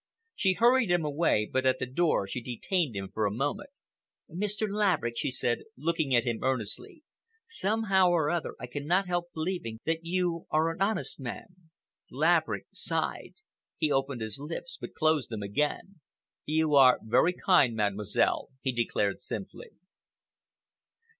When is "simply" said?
19.19-19.69